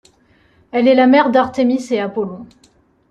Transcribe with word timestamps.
Elle 0.71 0.87
est 0.87 0.95
la 0.95 1.05
mère 1.05 1.29
d'Artémis 1.29 1.85
et 1.91 1.99
Apollon. 1.99 2.47